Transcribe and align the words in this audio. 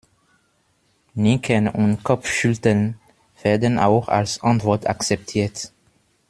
Nicken 1.13 1.67
und 1.67 2.01
Kopfschütteln 2.03 2.99
werden 3.43 3.77
auch 3.77 4.07
als 4.07 4.41
Antwort 4.41 4.87
akzeptiert. 4.87 5.71